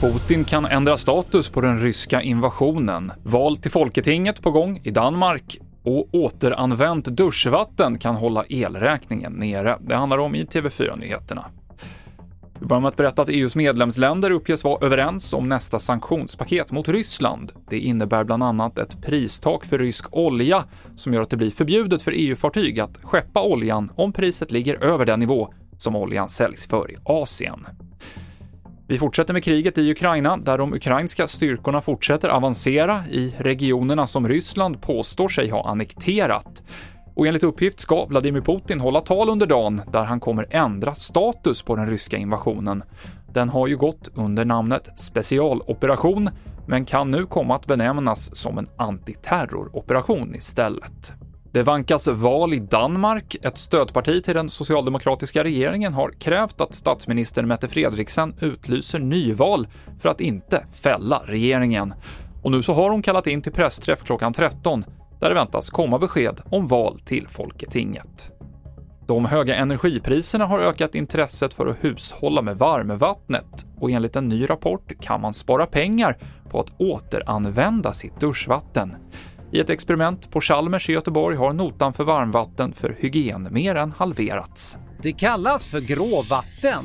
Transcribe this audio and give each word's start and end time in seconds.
Putin 0.00 0.44
kan 0.44 0.64
ändra 0.64 0.96
status 0.96 1.50
på 1.50 1.60
den 1.60 1.78
ryska 1.78 2.22
invasionen. 2.22 3.12
Val 3.22 3.56
till 3.56 3.70
Folketinget 3.70 4.42
på 4.42 4.50
gång 4.50 4.80
i 4.82 4.90
Danmark 4.90 5.58
och 5.82 6.08
återanvänt 6.14 7.04
duschvatten 7.04 7.98
kan 7.98 8.14
hålla 8.14 8.44
elräkningen 8.48 9.32
nere. 9.32 9.78
Det 9.80 9.94
handlar 9.94 10.18
om 10.18 10.34
i 10.34 10.44
TV4-nyheterna. 10.44 11.44
Vi 12.64 12.68
börjar 12.68 12.80
med 12.80 12.88
att 12.88 12.96
berätta 12.96 13.22
att 13.22 13.28
EUs 13.28 13.56
medlemsländer 13.56 14.30
uppges 14.30 14.64
vara 14.64 14.86
överens 14.86 15.32
om 15.32 15.48
nästa 15.48 15.78
sanktionspaket 15.78 16.72
mot 16.72 16.88
Ryssland. 16.88 17.52
Det 17.68 17.78
innebär 17.78 18.24
bland 18.24 18.42
annat 18.42 18.78
ett 18.78 19.02
pristak 19.02 19.64
för 19.64 19.78
rysk 19.78 20.06
olja 20.10 20.64
som 20.96 21.14
gör 21.14 21.22
att 21.22 21.30
det 21.30 21.36
blir 21.36 21.50
förbjudet 21.50 22.02
för 22.02 22.12
EU-fartyg 22.16 22.80
att 22.80 22.98
skeppa 23.02 23.42
oljan 23.42 23.92
om 23.96 24.12
priset 24.12 24.52
ligger 24.52 24.84
över 24.84 25.04
den 25.04 25.20
nivå 25.20 25.54
som 25.78 25.96
oljan 25.96 26.28
säljs 26.28 26.66
för 26.66 26.90
i 26.90 26.96
Asien. 27.04 27.66
Vi 28.88 28.98
fortsätter 28.98 29.32
med 29.32 29.44
kriget 29.44 29.78
i 29.78 29.90
Ukraina, 29.90 30.36
där 30.36 30.58
de 30.58 30.74
ukrainska 30.74 31.28
styrkorna 31.28 31.80
fortsätter 31.80 32.28
avancera 32.28 33.04
i 33.10 33.34
regionerna 33.38 34.06
som 34.06 34.28
Ryssland 34.28 34.82
påstår 34.82 35.28
sig 35.28 35.50
ha 35.50 35.68
annekterat. 35.68 36.62
Och 37.14 37.26
enligt 37.26 37.42
uppgift 37.42 37.80
ska 37.80 38.06
Vladimir 38.06 38.40
Putin 38.40 38.80
hålla 38.80 39.00
tal 39.00 39.28
under 39.28 39.46
dagen 39.46 39.82
där 39.92 40.04
han 40.04 40.20
kommer 40.20 40.46
ändra 40.50 40.94
status 40.94 41.62
på 41.62 41.76
den 41.76 41.90
ryska 41.90 42.16
invasionen. 42.16 42.82
Den 43.32 43.48
har 43.48 43.66
ju 43.66 43.76
gått 43.76 44.10
under 44.14 44.44
namnet 44.44 44.98
specialoperation, 44.98 46.30
men 46.66 46.84
kan 46.84 47.10
nu 47.10 47.26
komma 47.26 47.54
att 47.54 47.66
benämnas 47.66 48.36
som 48.36 48.58
en 48.58 48.68
antiterroroperation 48.76 50.34
istället. 50.34 51.12
Det 51.52 51.62
vankas 51.62 52.08
val 52.08 52.54
i 52.54 52.58
Danmark. 52.58 53.36
Ett 53.42 53.58
stödparti 53.58 54.24
till 54.24 54.34
den 54.34 54.50
socialdemokratiska 54.50 55.44
regeringen 55.44 55.94
har 55.94 56.10
krävt 56.10 56.60
att 56.60 56.74
statsminister 56.74 57.42
Mette 57.42 57.68
Fredriksen 57.68 58.34
utlyser 58.40 58.98
nyval 58.98 59.66
för 60.00 60.08
att 60.08 60.20
inte 60.20 60.66
fälla 60.72 61.22
regeringen. 61.26 61.94
Och 62.42 62.50
nu 62.50 62.62
så 62.62 62.74
har 62.74 62.90
hon 62.90 63.02
kallat 63.02 63.26
in 63.26 63.42
till 63.42 63.52
pressträff 63.52 64.02
klockan 64.02 64.32
13 64.32 64.84
där 65.24 65.28
det 65.28 65.34
väntas 65.34 65.70
komma 65.70 65.98
besked 65.98 66.40
om 66.50 66.68
val 66.68 67.00
till 67.00 67.28
Folketinget. 67.28 68.32
De 69.06 69.24
höga 69.24 69.54
energipriserna 69.54 70.46
har 70.46 70.58
ökat 70.58 70.94
intresset 70.94 71.54
för 71.54 71.66
att 71.66 71.76
hushålla 71.80 72.42
med 72.42 72.56
varmvattnet 72.56 73.66
och 73.80 73.90
enligt 73.90 74.16
en 74.16 74.28
ny 74.28 74.50
rapport 74.50 74.92
kan 75.00 75.20
man 75.20 75.34
spara 75.34 75.66
pengar 75.66 76.18
på 76.50 76.60
att 76.60 76.80
återanvända 76.80 77.92
sitt 77.92 78.20
duschvatten. 78.20 78.96
I 79.52 79.60
ett 79.60 79.70
experiment 79.70 80.30
på 80.30 80.40
Chalmers 80.40 80.88
i 80.88 80.92
Göteborg 80.92 81.36
har 81.36 81.52
notan 81.52 81.92
för 81.92 82.04
varmvatten 82.04 82.72
för 82.72 82.96
hygien 82.98 83.48
mer 83.50 83.74
än 83.74 83.92
halverats. 83.92 84.78
Det 85.02 85.12
kallas 85.12 85.66
för 85.66 85.80
gråvatten. 85.80 86.84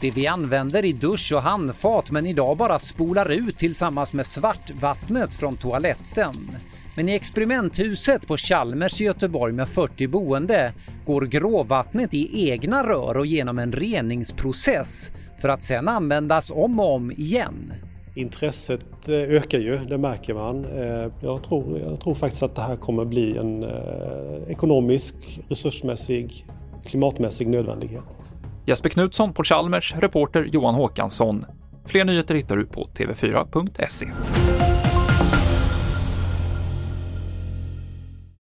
Det 0.00 0.10
vi 0.10 0.26
använder 0.26 0.84
i 0.84 0.92
dusch 0.92 1.32
och 1.34 1.42
handfat 1.42 2.10
men 2.10 2.26
idag 2.26 2.56
bara 2.56 2.78
spolar 2.78 3.30
ut 3.30 3.58
tillsammans 3.58 4.12
med 4.12 4.26
svartvattnet 4.26 5.34
från 5.34 5.56
toaletten. 5.56 6.51
Men 6.96 7.08
i 7.08 7.14
experimenthuset 7.14 8.26
på 8.26 8.36
Chalmers 8.36 9.00
i 9.00 9.04
Göteborg 9.04 9.52
med 9.52 9.68
40 9.68 10.06
boende 10.06 10.72
går 11.06 11.22
gråvattnet 11.22 12.14
i 12.14 12.50
egna 12.50 12.86
rör 12.86 13.16
och 13.16 13.26
genom 13.26 13.58
en 13.58 13.72
reningsprocess 13.72 15.12
för 15.40 15.48
att 15.48 15.62
sedan 15.62 15.88
användas 15.88 16.50
om 16.50 16.80
och 16.80 16.94
om 16.94 17.12
igen. 17.12 17.72
Intresset 18.14 19.08
eh, 19.08 19.14
ökar 19.14 19.58
ju, 19.58 19.78
det 19.78 19.98
märker 19.98 20.34
man. 20.34 20.64
Eh, 20.64 21.12
jag 21.20 21.42
tror, 21.42 21.78
jag 21.78 22.00
tror 22.00 22.14
faktiskt 22.14 22.42
att 22.42 22.54
det 22.54 22.62
här 22.62 22.76
kommer 22.76 23.04
bli 23.04 23.36
en 23.36 23.62
eh, 23.62 23.70
ekonomisk, 24.48 25.40
resursmässig, 25.48 26.46
klimatmässig 26.86 27.48
nödvändighet. 27.48 28.04
Jesper 28.66 28.88
Knutsson 28.88 29.32
på 29.32 29.44
Chalmers, 29.44 29.94
reporter 29.98 30.48
Johan 30.52 30.74
Håkansson. 30.74 31.44
Fler 31.86 32.04
nyheter 32.04 32.34
hittar 32.34 32.56
du 32.56 32.66
på 32.66 32.88
tv4.se. 32.94 34.06